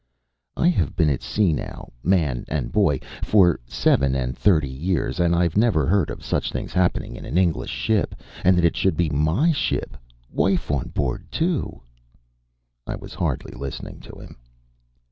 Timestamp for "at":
1.11-1.21